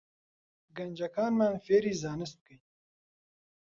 گەنجەکانمان 0.77 1.55
فێری 1.65 1.93
زانست 2.01 2.35
بکەین 2.41 2.61